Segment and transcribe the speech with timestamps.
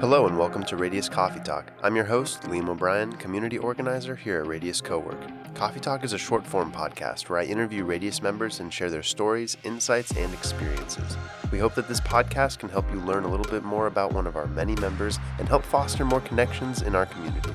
[0.00, 1.72] Hello and welcome to Radius Coffee Talk.
[1.82, 5.18] I'm your host, Liam O'Brien, community organizer here at Radius Cowork.
[5.56, 9.02] Coffee Talk is a short form podcast where I interview Radius members and share their
[9.02, 11.16] stories, insights, and experiences.
[11.50, 14.28] We hope that this podcast can help you learn a little bit more about one
[14.28, 17.50] of our many members and help foster more connections in our community.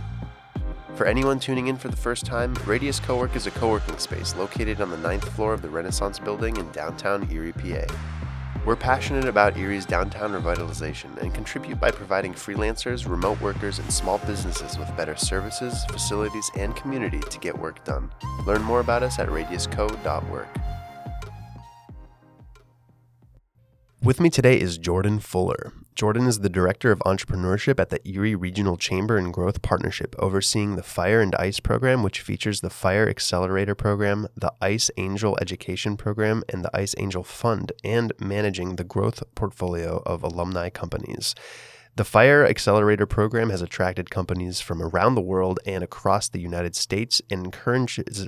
[0.95, 4.35] For anyone tuning in for the first time, Radius Cowork is a co working space
[4.35, 7.85] located on the ninth floor of the Renaissance Building in downtown Erie, PA.
[8.65, 14.19] We're passionate about Erie's downtown revitalization and contribute by providing freelancers, remote workers, and small
[14.19, 18.09] businesses with better services, facilities, and community to get work done.
[18.45, 20.47] Learn more about us at radiusco.work.
[24.01, 25.73] With me today is Jordan Fuller.
[25.95, 30.75] Jordan is the Director of Entrepreneurship at the Erie Regional Chamber and Growth Partnership, overseeing
[30.75, 35.95] the Fire and Ice program, which features the Fire Accelerator program, the Ice Angel Education
[35.95, 41.35] program, and the Ice Angel Fund, and managing the growth portfolio of alumni companies.
[41.95, 46.75] The Fire Accelerator program has attracted companies from around the world and across the United
[46.75, 48.27] States and encourages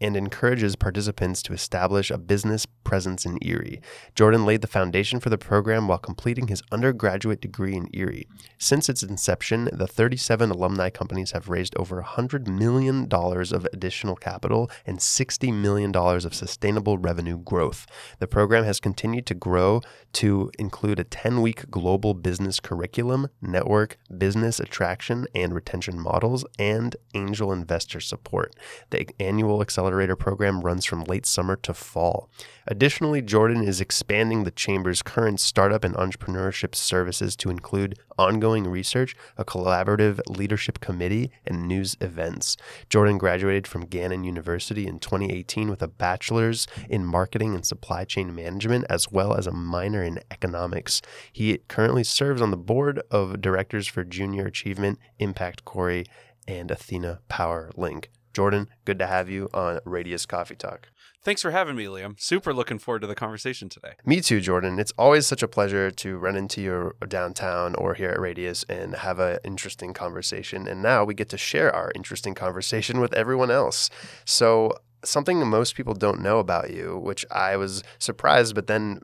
[0.00, 3.80] and encourages participants to establish a business presence in Erie.
[4.14, 8.26] Jordan laid the foundation for the program while completing his undergraduate degree in Erie.
[8.58, 14.70] Since its inception, the 37 alumni companies have raised over $100 million of additional capital
[14.86, 17.86] and $60 million of sustainable revenue growth.
[18.18, 19.80] The program has continued to grow
[20.14, 26.96] to include a 10 week global business curriculum, network, business attraction and retention models, and
[27.14, 28.54] angel investor support.
[28.90, 32.28] The annual accelerator Accelerator program runs from late summer to fall.
[32.66, 39.16] Additionally, Jordan is expanding the Chamber's current startup and entrepreneurship services to include ongoing research,
[39.38, 42.58] a collaborative leadership committee, and news events.
[42.90, 48.34] Jordan graduated from Gannon University in 2018 with a bachelor's in marketing and supply chain
[48.34, 51.00] management, as well as a minor in economics.
[51.32, 56.06] He currently serves on the board of directors for Junior Achievement, Impact Corry,
[56.46, 58.10] and Athena Power Link.
[58.38, 60.90] Jordan, good to have you on Radius Coffee Talk.
[61.24, 62.14] Thanks for having me, Liam.
[62.20, 63.94] Super looking forward to the conversation today.
[64.06, 64.78] Me too, Jordan.
[64.78, 68.94] It's always such a pleasure to run into you downtown or here at Radius and
[68.94, 70.68] have an interesting conversation.
[70.68, 73.90] And now we get to share our interesting conversation with everyone else.
[74.24, 74.70] So,
[75.04, 79.00] something most people don't know about you, which I was surprised, but then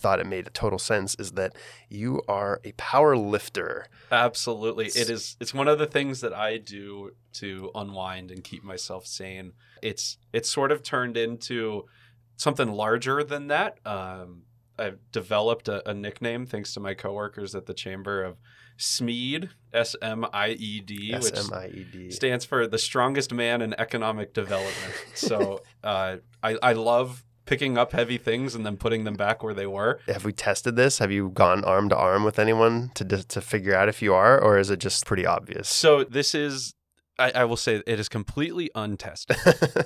[0.00, 1.54] thought it made total sense is that
[1.88, 3.86] you are a power lifter.
[4.10, 4.86] Absolutely.
[4.86, 9.06] It is it's one of the things that I do to unwind and keep myself
[9.06, 9.52] sane.
[9.82, 11.84] It's it's sort of turned into
[12.36, 13.78] something larger than that.
[13.84, 14.42] Um,
[14.78, 18.38] I've developed a, a, nickname thanks to my coworkers at the chamber of
[18.78, 24.94] SMIED, S M I E D, which stands for the strongest man in economic development.
[25.14, 29.52] so uh, I, I love picking up heavy things and then putting them back where
[29.52, 29.98] they were.
[30.06, 31.00] Have we tested this?
[31.00, 34.40] Have you gone arm to arm with anyone to to figure out if you are,
[34.40, 35.68] or is it just pretty obvious?
[35.68, 36.74] So this is.
[37.18, 39.36] I, I will say it is completely untested.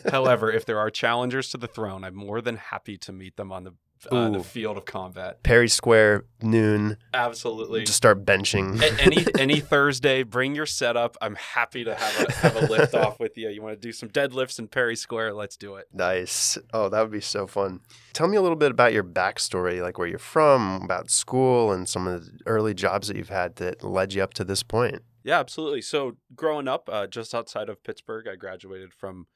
[0.12, 3.50] However, if there are challengers to the throne, I'm more than happy to meet them
[3.50, 3.72] on the
[4.10, 5.42] uh, the field of combat.
[5.42, 6.96] Perry Square noon.
[7.12, 7.84] Absolutely.
[7.84, 8.80] Just start benching.
[8.80, 11.16] A- any any Thursday, bring your setup.
[11.20, 13.48] I'm happy to have a have a lift off with you.
[13.48, 15.34] You want to do some deadlifts in Perry Square?
[15.34, 15.86] Let's do it.
[15.92, 16.58] Nice.
[16.72, 17.80] Oh, that would be so fun.
[18.12, 21.88] Tell me a little bit about your backstory, like where you're from, about school, and
[21.88, 25.02] some of the early jobs that you've had that led you up to this point.
[25.24, 25.80] Yeah, absolutely.
[25.80, 29.26] So growing up, uh, just outside of Pittsburgh, I graduated from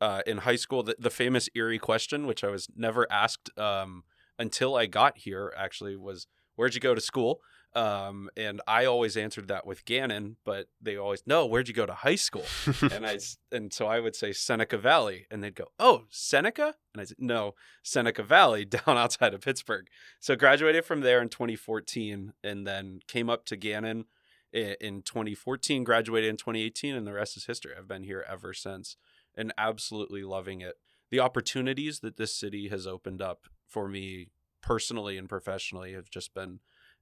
[0.00, 4.04] uh, in high school the, the famous Erie question, which I was never asked um,
[4.38, 7.40] until I got here, actually, was where'd you go to school?
[7.74, 11.86] Um, and I always answered that with Gannon, but they always, no, where'd you go
[11.86, 12.44] to high school?
[12.90, 13.18] and I,
[13.52, 16.74] and so I would say Seneca Valley, and they'd go, oh, Seneca?
[16.92, 19.86] And I said, no, Seneca Valley down outside of Pittsburgh.
[20.18, 24.06] So graduated from there in 2014 and then came up to Gannon
[24.52, 27.72] in 2014, graduated in 2018, and the rest is history.
[27.78, 28.96] I've been here ever since
[29.36, 30.74] and absolutely loving it.
[31.10, 34.28] The opportunities that this city has opened up for me
[34.62, 36.60] personally and professionally have just been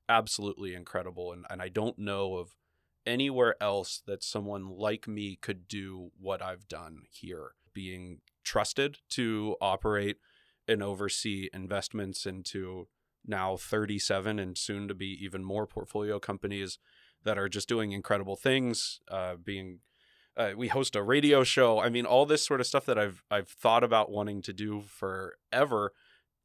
[0.08, 1.32] absolutely incredible.
[1.32, 2.54] And, and I don't know of
[3.06, 9.56] anywhere else that someone like me could do what I've done here, being trusted to
[9.60, 10.18] operate
[10.66, 12.88] and oversee investments into
[13.26, 16.78] now 37 and soon to be even more portfolio companies
[17.24, 19.80] that are just doing incredible things, uh, being
[20.38, 21.80] uh, we host a radio show.
[21.80, 24.82] I mean, all this sort of stuff that I've I've thought about wanting to do
[24.82, 25.92] forever.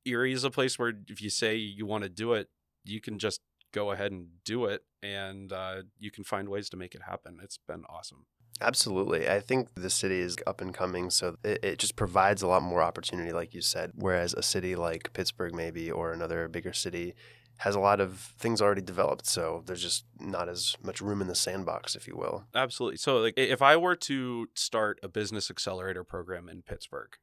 [0.05, 2.49] Erie is a place where if you say you want to do it,
[2.83, 3.39] you can just
[3.71, 7.39] go ahead and do it, and uh, you can find ways to make it happen.
[7.41, 8.25] It's been awesome.
[8.61, 9.27] Absolutely.
[9.27, 12.61] I think the city is up and coming, so it, it, just provides a lot
[12.61, 13.91] more opportunity, like you said.
[13.95, 17.15] Whereas a city like Pittsburgh, maybe, or another bigger city,
[17.57, 19.25] has a lot of things already developed.
[19.25, 22.45] So there's just not as much room in the sandbox, if you will.
[22.53, 22.97] Absolutely.
[22.97, 27.15] So, like, if I were to start a business accelerator program in Pittsburgh,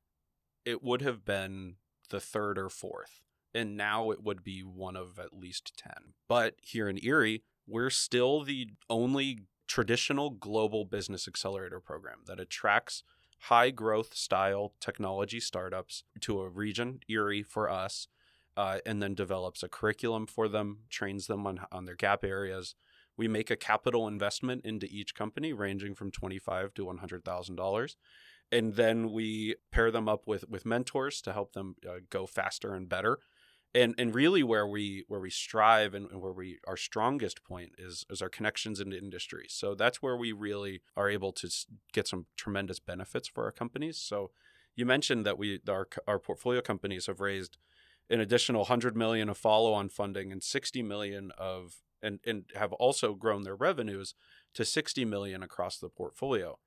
[0.65, 1.77] it would have been
[2.11, 3.23] the third or fourth.
[3.53, 6.15] And now it would be one of at least 10.
[6.29, 13.03] But here in Erie, we're still the only traditional global business accelerator program that attracts
[13.45, 18.07] high growth style technology startups to a region, Erie for us,
[18.57, 22.75] uh, and then develops a curriculum for them, trains them on, on their gap areas.
[23.17, 27.95] We make a capital investment into each company ranging from twenty-five to $100,000.
[28.53, 32.75] And then we pair them up with, with mentors to help them uh, go faster
[32.75, 33.19] and better
[33.75, 37.73] and and really where we where we strive and, and, where we our strongest point
[37.79, 41.49] is is our connections into industry so that's where we really are able to
[41.93, 44.31] get some tremendous benefits for our companies so
[44.75, 47.59] you mentioned that we our our portfolio companies have raised
[48.11, 53.15] an additional 100 million of follow-on funding and 60 million of and and have also
[53.15, 54.15] grown their revenues
[54.55, 56.59] to 60 million across the portfolio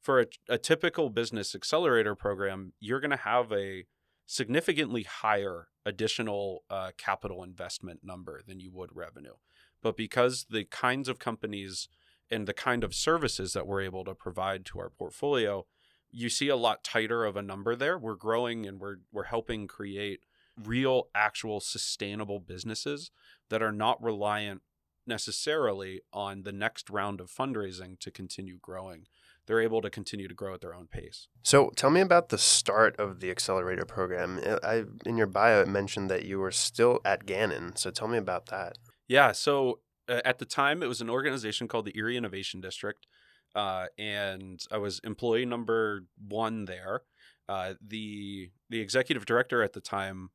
[0.00, 3.84] for a, a typical business accelerator program you're going to have a
[4.26, 9.34] significantly higher additional uh, capital investment number than you would revenue.
[9.82, 11.88] But because the kinds of companies
[12.30, 15.66] and the kind of services that we're able to provide to our portfolio,
[16.10, 17.98] you see a lot tighter of a number there.
[17.98, 20.20] We're growing and we're we're helping create
[20.62, 23.10] real actual sustainable businesses
[23.50, 24.62] that are not reliant
[25.06, 29.06] necessarily on the next round of fundraising to continue growing
[29.46, 31.28] they're able to continue to grow at their own pace.
[31.42, 34.40] So, tell me about the start of the accelerator program.
[34.62, 37.76] I, in your bio, it mentioned that you were still at Gannon.
[37.76, 38.78] So, tell me about that.
[39.08, 39.32] Yeah.
[39.32, 43.06] So, uh, at the time, it was an organization called the Erie Innovation District,
[43.54, 47.02] uh, and I was employee number one there.
[47.48, 50.30] Uh, the the executive director at the time,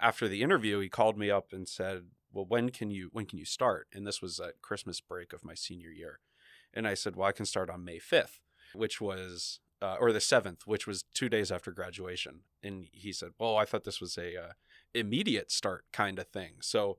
[0.00, 3.38] after the interview, he called me up and said, "Well, when can you when can
[3.38, 6.20] you start?" And this was at Christmas break of my senior year.
[6.72, 8.38] And I said, well, I can start on May 5th,
[8.74, 12.40] which was, uh, or the 7th, which was two days after graduation.
[12.62, 14.52] And he said, well, I thought this was a uh,
[14.94, 16.54] immediate start kind of thing.
[16.60, 16.98] So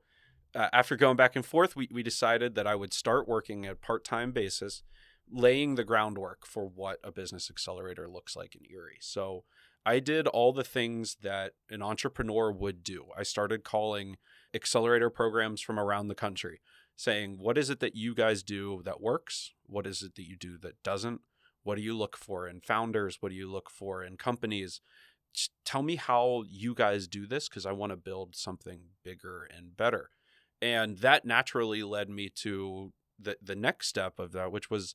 [0.54, 3.80] uh, after going back and forth, we, we decided that I would start working at
[3.80, 4.82] part-time basis,
[5.30, 8.98] laying the groundwork for what a business accelerator looks like in Erie.
[9.00, 9.44] So
[9.84, 13.06] I did all the things that an entrepreneur would do.
[13.16, 14.16] I started calling
[14.54, 16.60] accelerator programs from around the country
[16.96, 19.54] saying, what is it that you guys do that works?
[19.66, 21.20] What is it that you do that doesn't?
[21.64, 23.18] What do you look for in founders?
[23.20, 24.80] What do you look for in companies?
[25.34, 29.48] Just tell me how you guys do this because I want to build something bigger
[29.56, 30.10] and better.
[30.60, 34.94] And that naturally led me to the, the next step of that, which was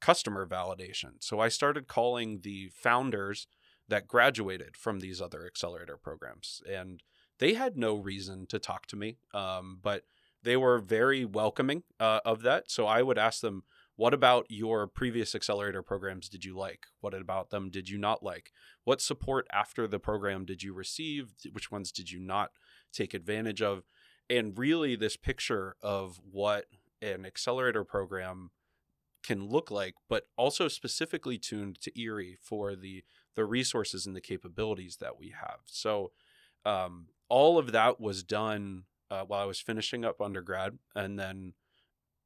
[0.00, 1.12] customer validation.
[1.20, 3.46] So I started calling the founders
[3.88, 6.62] that graduated from these other accelerator programs.
[6.70, 7.02] And
[7.38, 9.18] they had no reason to talk to me.
[9.32, 10.04] Um, but
[10.42, 12.70] they were very welcoming uh, of that.
[12.70, 13.64] So I would ask them,
[13.96, 16.86] what about your previous accelerator programs did you like?
[17.00, 18.50] What about them did you not like?
[18.84, 21.32] What support after the program did you receive?
[21.52, 22.50] Which ones did you not
[22.92, 23.84] take advantage of?
[24.28, 26.64] And really, this picture of what
[27.00, 28.50] an accelerator program
[29.24, 33.02] can look like, but also specifically tuned to Erie for the
[33.34, 35.58] the resources and the capabilities that we have.
[35.66, 36.12] So
[36.64, 41.54] um, all of that was done uh, while I was finishing up undergrad, and then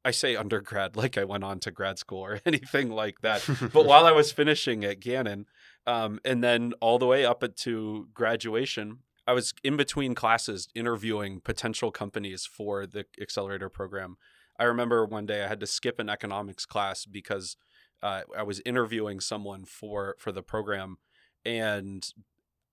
[0.05, 3.49] I say undergrad like I went on to grad school or anything like that.
[3.73, 5.47] but while I was finishing at Gannon,
[5.87, 11.41] um, and then all the way up to graduation, I was in between classes interviewing
[11.41, 14.17] potential companies for the accelerator program.
[14.59, 17.57] I remember one day I had to skip an economics class because
[18.03, 20.99] uh, I was interviewing someone for for the program,
[21.45, 22.07] and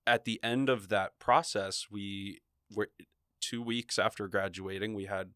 [0.06, 2.40] at the end of that process, we
[2.74, 2.90] were
[3.40, 5.30] two weeks after graduating, we had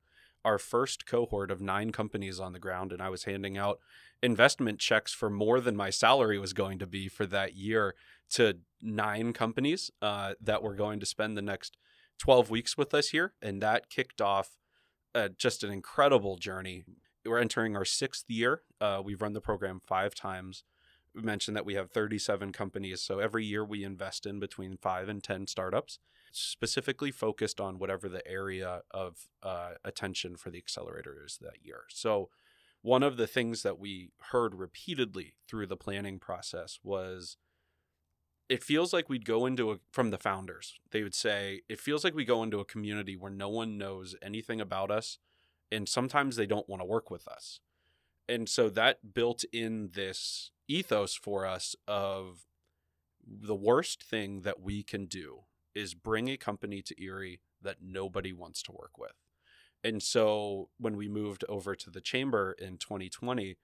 [0.45, 3.79] our first cohort of nine companies on the ground, and I was handing out
[4.23, 7.95] investment checks for more than my salary was going to be for that year
[8.31, 11.77] to nine companies uh, that were going to spend the next
[12.19, 13.35] 12 weeks with us here.
[13.43, 14.57] And that kicked off
[15.15, 16.85] uh, just an incredible journey.
[17.25, 18.63] We're entering our sixth year.
[18.81, 20.65] Uh, we've run the program five times.
[21.15, 23.03] We mentioned that we have 37 companies.
[23.03, 25.99] So every year we invest in between five and 10 startups
[26.33, 31.83] specifically focused on whatever the area of uh, attention for the accelerator is that year.
[31.89, 32.31] So,
[32.83, 37.37] one of the things that we heard repeatedly through the planning process was
[38.51, 40.75] it feels like we'd go into a, from the founders.
[40.91, 44.17] They would say, it feels like we go into a community where no one knows
[44.21, 45.19] anything about us.
[45.71, 47.61] And sometimes they don't want to work with us.
[48.29, 52.45] And so that built in this ethos for us of
[53.25, 55.43] the worst thing that we can do
[55.73, 59.13] is bring a company to Erie that nobody wants to work with.
[59.85, 63.57] And so when we moved over to the chamber in 2020,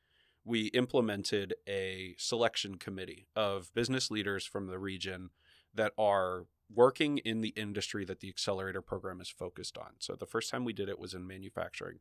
[0.46, 5.30] we implemented a selection committee of business leaders from the region
[5.74, 9.90] that are working in the industry that the accelerator program is focused on.
[9.98, 11.98] So the first time we did it was in manufacturing.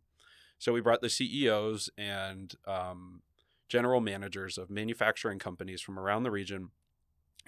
[0.60, 3.24] So we brought the CEOs and um,
[3.68, 6.70] general managers of manufacturing companies from around the region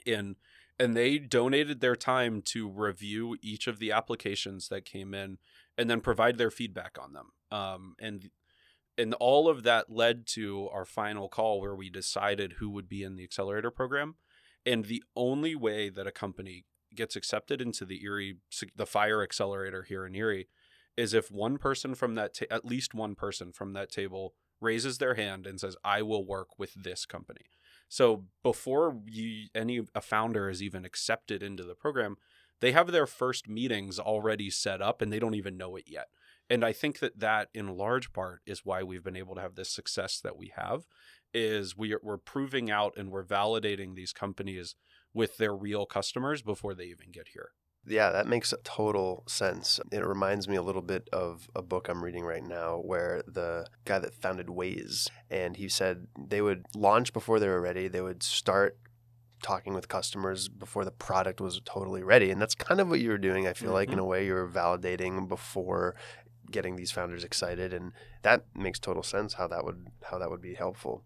[0.05, 0.35] in
[0.79, 5.39] and they donated their time to review each of the applications that came in
[5.75, 8.29] and then provide their feedback on them um, and
[8.97, 13.03] and all of that led to our final call where we decided who would be
[13.03, 14.15] in the accelerator program.
[14.65, 18.37] And the only way that a company gets accepted into the erie
[18.75, 20.47] the fire accelerator here in erie
[20.95, 24.97] is if one person from that ta- at least one person from that table raises
[24.97, 27.45] their hand and says i will work with this company.
[27.89, 32.17] So before you, any a founder is even accepted into the program
[32.59, 36.07] they have their first meetings already set up and they don't even know it yet
[36.49, 39.55] and i think that that in large part is why we've been able to have
[39.55, 40.85] this success that we have
[41.33, 44.75] is we are, we're proving out and we're validating these companies
[45.13, 47.49] with their real customers before they even get here
[47.85, 49.79] Yeah, that makes total sense.
[49.91, 53.67] It reminds me a little bit of a book I'm reading right now where the
[53.85, 57.87] guy that founded Waze and he said they would launch before they were ready.
[57.87, 58.77] They would start
[59.41, 62.31] talking with customers before the product was totally ready.
[62.31, 64.01] And that's kind of what you were doing, I feel like, in mm-hmm.
[64.01, 64.25] a way.
[64.25, 65.95] You were validating before
[66.51, 67.73] getting these founders excited.
[67.73, 71.03] And that makes total sense how that would how that would be helpful.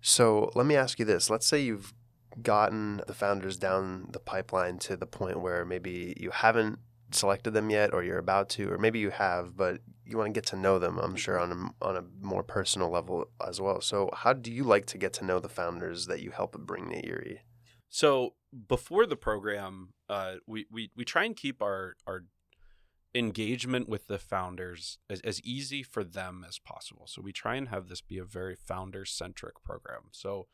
[0.00, 1.30] So let me ask you this.
[1.30, 1.94] Let's say you've
[2.42, 6.78] gotten the founders down the pipeline to the point where maybe you haven't
[7.12, 10.32] selected them yet or you're about to or maybe you have but you want to
[10.32, 13.80] get to know them i'm sure on a, on a more personal level as well
[13.80, 16.90] so how do you like to get to know the founders that you help bring
[16.90, 17.40] to erie
[17.88, 18.34] So
[18.68, 22.24] before the program, uh, we, we we try and keep our our
[23.16, 27.06] engagement with the founders as, as easy for them as possible.
[27.06, 30.02] So we try and have this be a very founder centric program.
[30.12, 30.46] So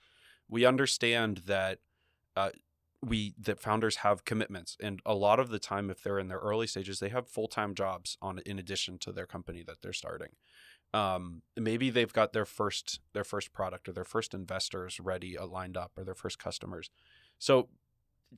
[0.49, 1.79] we understand that
[2.37, 2.51] uh,
[3.05, 6.39] we that founders have commitments, and a lot of the time, if they're in their
[6.39, 9.93] early stages, they have full time jobs on in addition to their company that they're
[9.93, 10.31] starting.
[10.95, 15.47] Um, maybe they've got their first their first product or their first investors ready uh,
[15.47, 16.91] lined up or their first customers.
[17.39, 17.69] So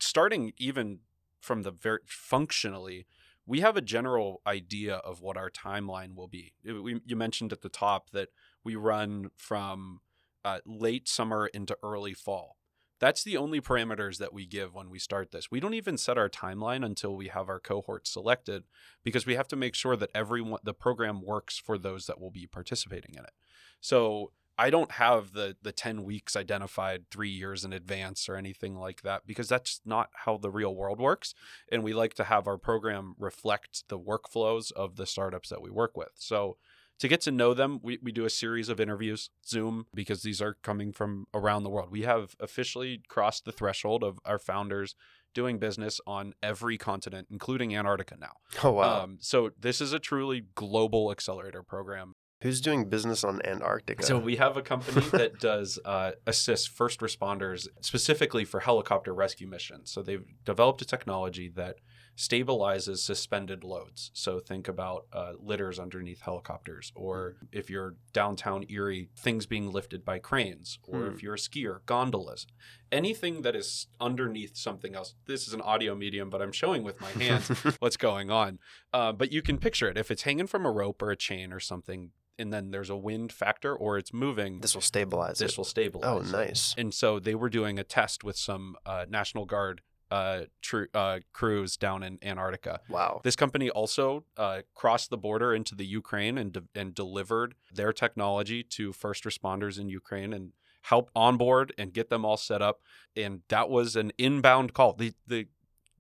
[0.01, 1.01] starting even
[1.41, 3.07] from the very functionally,
[3.47, 6.55] we have a general idea of what our timeline will be.
[6.65, 8.29] It- we, you mentioned at the top that
[8.63, 10.01] we run from
[10.45, 12.57] uh, late summer into early fall.
[13.01, 15.51] That's the only parameters that we give when we start this.
[15.51, 18.65] We don't even set our timeline until we have our cohort selected
[19.03, 22.31] because we have to make sure that everyone the program works for those that will
[22.31, 23.33] be participating in it.
[23.81, 28.77] So I don't have the the 10 weeks identified 3 years in advance or anything
[28.77, 31.35] like that because that's not how the real world works
[31.71, 35.71] and we like to have our program reflect the workflows of the startups that we
[35.71, 36.11] work with.
[36.15, 36.57] So
[37.01, 40.41] to get to know them, we, we do a series of interviews, Zoom, because these
[40.41, 41.91] are coming from around the world.
[41.91, 44.95] We have officially crossed the threshold of our founders
[45.35, 48.35] doing business on every continent, including Antarctica now.
[48.63, 52.15] oh wow Um, so this is a truly global accelerator program.
[52.45, 57.01] Who's doing business on antarctica So we have a company that does uh, assist first
[57.01, 59.91] responders specifically for helicopter rescue missions.
[59.91, 61.77] So they've developed a technology that
[62.19, 64.11] stabilizes suspended loads.
[64.13, 70.05] So think about uh, litters underneath helicopters, or if you're downtown Erie, things being lifted
[70.05, 71.15] by cranes, or Hmm.
[71.15, 72.47] if you're a skier, gondolas,
[72.93, 75.15] anything that is underneath something else.
[75.27, 77.49] This is an audio medium, but I'm showing with my hands
[77.79, 78.59] what's going on.
[78.93, 81.53] Uh, but you can picture it if it's hanging from a rope or a chain
[81.55, 84.61] or something, and then there's a wind factor or it's moving.
[84.61, 86.11] this will stabilize This it will stabilize.
[86.11, 86.27] oh it.
[86.47, 90.89] nice And so they were doing a test with some uh, National Guard uh, tru-
[90.95, 92.81] uh, crews down in Antarctica.
[92.89, 97.55] wow This company also uh, crossed the border into the Ukraine and de- and delivered
[97.73, 102.61] their technology to first responders in Ukraine and help onboard and get them all set
[102.61, 102.81] up.
[103.17, 104.93] And that was an inbound call.
[104.93, 105.47] The the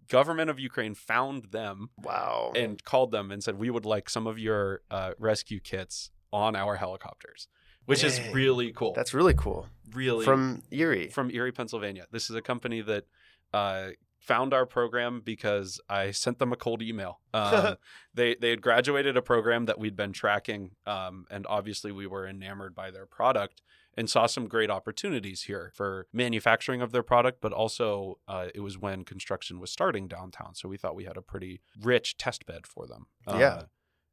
[0.09, 4.27] government of Ukraine found them wow and called them and said, "We would like some
[4.27, 7.49] of your uh, rescue kits on our helicopters,"
[7.87, 8.93] which is really cool.
[8.93, 12.07] that's really cool really from erie from Erie, Pennsylvania.
[12.11, 13.05] This is a company that
[13.53, 17.21] uh, found our program because I sent them a cold email.
[17.35, 17.77] Um,
[18.15, 22.29] they they had graduated a program that we'd been tracking, um, and obviously we were
[22.29, 23.61] enamored by their product
[23.97, 27.41] and saw some great opportunities here for manufacturing of their product.
[27.41, 31.17] But also, uh, it was when construction was starting downtown, so we thought we had
[31.17, 33.07] a pretty rich test bed for them.
[33.29, 33.63] Yeah.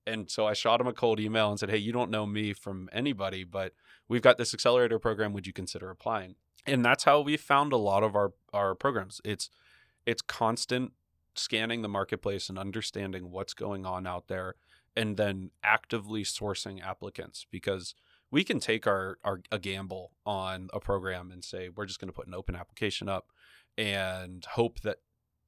[0.05, 2.53] And so I shot him a cold email and said, "Hey, you don't know me
[2.53, 3.73] from anybody, but
[4.07, 5.33] we've got this accelerator program.
[5.33, 9.21] Would you consider applying?" And that's how we found a lot of our our programs.
[9.23, 9.49] It's
[10.05, 10.93] it's constant
[11.35, 14.55] scanning the marketplace and understanding what's going on out there
[14.95, 17.95] and then actively sourcing applicants because
[18.29, 22.09] we can take our, our a gamble on a program and say we're just going
[22.09, 23.27] to put an open application up
[23.77, 24.97] and hope that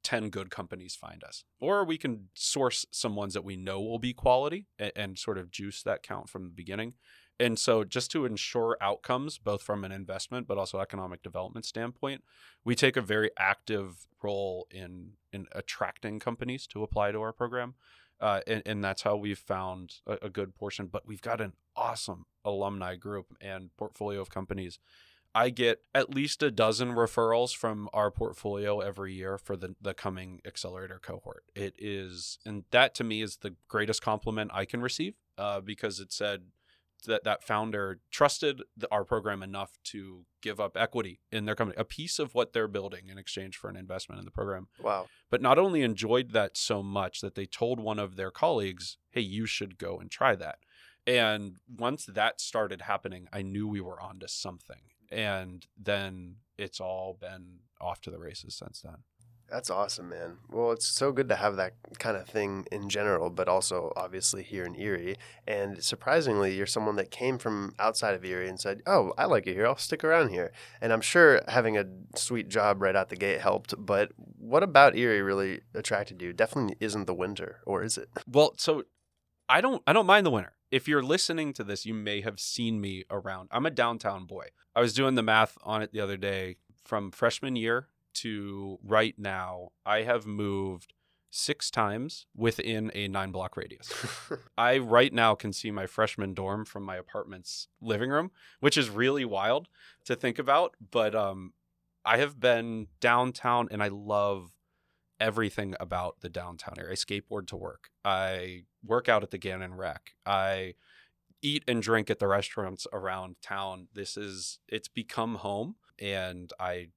[0.04, 3.98] 10 good companies find us or we can source some ones that we know will
[3.98, 6.94] be quality and, and sort of juice that count from the beginning
[7.40, 12.22] and so, just to ensure outcomes, both from an investment but also economic development standpoint,
[12.64, 17.74] we take a very active role in in attracting companies to apply to our program,
[18.20, 20.86] uh, and, and, that's how we've found a, a, good portion.
[20.86, 24.78] But we've got an awesome alumni group and portfolio of companies.
[25.34, 29.94] I get at least a dozen referrals from our portfolio every year for the, the
[29.94, 31.44] coming accelerator cohort.
[31.54, 35.98] It is, and that to me is the greatest compliment I can receive uh, because
[35.98, 36.42] it said,
[37.06, 41.76] that that founder trusted the, our program enough to give up equity in their company,
[41.78, 44.68] a piece of what they're building in exchange for an investment in the program.
[44.82, 45.06] Wow.
[45.30, 49.20] But not only enjoyed that so much that they told one of their colleagues, hey,
[49.20, 50.58] you should go and try that.
[51.06, 54.80] And once that started happening, I knew we were onto something.
[55.14, 58.96] And then it's all been off to the races since then.
[59.50, 60.38] That's awesome, man.
[60.50, 64.42] Well, it's so good to have that kind of thing in general, but also obviously
[64.42, 65.16] here in Erie.
[65.46, 69.46] And surprisingly, you're someone that came from outside of Erie and said, Oh, I like
[69.46, 69.66] it here.
[69.66, 70.50] I'll stick around here.
[70.80, 71.84] And I'm sure having a
[72.16, 73.74] sweet job right out the gate helped.
[73.78, 76.32] But what about Erie really attracted you?
[76.32, 78.08] Definitely isn't the winter, or is it?
[78.26, 78.84] Well, so
[79.48, 80.54] I don't I don't mind the winter.
[80.74, 83.48] If you're listening to this, you may have seen me around.
[83.52, 84.48] I'm a downtown boy.
[84.74, 89.14] I was doing the math on it the other day from freshman year to right
[89.16, 90.92] now, I have moved
[91.30, 93.88] six times within a nine block radius.
[94.58, 98.90] I right now can see my freshman dorm from my apartment's living room, which is
[98.90, 99.68] really wild
[100.06, 100.74] to think about.
[100.90, 101.52] But um,
[102.04, 104.50] I have been downtown and I love
[105.20, 106.92] everything about the downtown area.
[106.92, 107.90] I skateboard to work.
[108.04, 110.12] I work out at the Gannon Rec.
[110.26, 110.74] I
[111.42, 113.88] eat and drink at the restaurants around town.
[113.92, 116.88] This is it's become home and I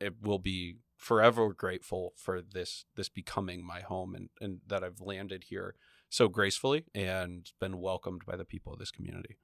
[0.00, 5.00] it will be forever grateful for this this becoming my home and and that I've
[5.00, 5.74] landed here
[6.08, 9.36] so gracefully and been welcomed by the people of this community.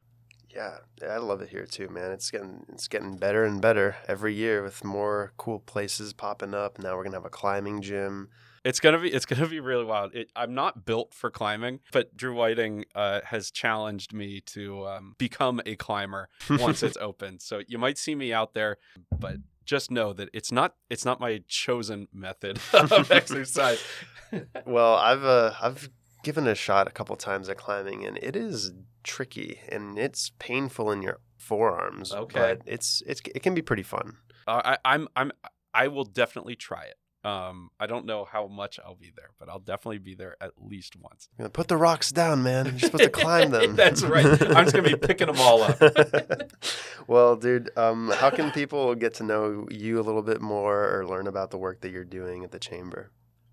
[0.54, 2.10] Yeah, I love it here too, man.
[2.10, 6.78] It's getting it's getting better and better every year with more cool places popping up.
[6.78, 8.28] Now we're gonna have a climbing gym.
[8.64, 10.14] It's gonna be it's gonna be really wild.
[10.14, 15.14] It, I'm not built for climbing, but Drew Whiting uh, has challenged me to um,
[15.18, 17.38] become a climber once it's open.
[17.38, 18.78] So you might see me out there,
[19.18, 23.82] but just know that it's not it's not my chosen method of exercise.
[24.66, 25.88] well, I've uh, I've
[26.22, 30.90] given a shot a couple times at climbing, and it is tricky and it's painful
[30.90, 32.12] in your forearms.
[32.12, 34.16] Okay, but it's it's it can be pretty fun.
[34.46, 35.32] Uh, I, I'm I'm
[35.74, 36.96] I will definitely try it.
[37.22, 40.52] Um, I don't know how much I'll be there, but I'll definitely be there at
[40.58, 41.28] least once.
[41.52, 42.64] Put the rocks down, man.
[42.66, 43.76] You're supposed to climb them.
[43.76, 44.24] That's right.
[44.24, 45.78] I'm just gonna be picking them all up.
[47.06, 51.06] well, dude, um, how can people get to know you a little bit more or
[51.06, 53.10] learn about the work that you're doing at the chamber?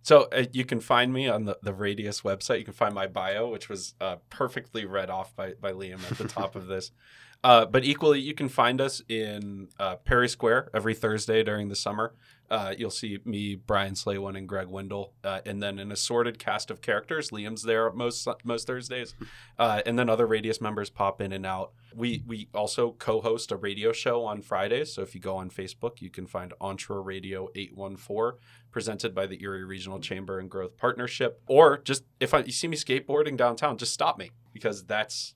[0.08, 2.60] So uh, you can find me on the, the Radius website.
[2.60, 6.18] You can find my bio, which was uh, perfectly read off by, by Liam at
[6.18, 6.92] the top of this.
[7.44, 11.76] Uh, but equally, you can find us in uh, Perry Square every Thursday during the
[11.76, 12.14] summer.
[12.50, 16.72] Uh, you'll see me, Brian Slawin, and Greg Wendell, uh, and then an assorted cast
[16.72, 17.30] of characters.
[17.32, 19.16] Liam's there most most Thursdays,
[19.60, 21.74] uh, and then other Radius members pop in and out.
[21.94, 24.94] We we also co-host a radio show on Fridays.
[24.94, 28.38] So if you go on Facebook, you can find Entre Radio Eight One Four,
[28.72, 31.42] presented by the Erie Regional Chamber and Growth Partnership.
[31.48, 35.36] Or just if I, you see me skateboarding downtown, just stop me because that's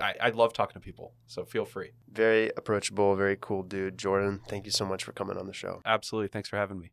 [0.00, 1.90] I, I love talking to people, so feel free.
[2.10, 3.98] Very approachable, very cool dude.
[3.98, 5.80] Jordan, thank you so much for coming on the show.
[5.84, 6.28] Absolutely.
[6.28, 6.92] Thanks for having me.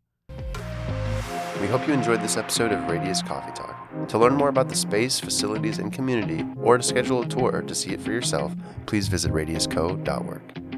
[1.61, 4.07] We hope you enjoyed this episode of Radius Coffee Talk.
[4.07, 7.75] To learn more about the space, facilities, and community, or to schedule a tour to
[7.75, 10.68] see it for yourself, please visit radiusco.work.